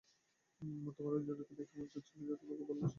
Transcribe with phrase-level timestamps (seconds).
[0.97, 2.89] তোমাদের দুজনকে দেখেই মনে হচ্ছিল যে, তোমরা খুব ভালো আছ।